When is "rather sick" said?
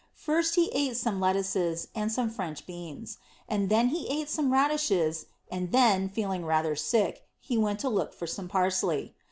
6.43-7.27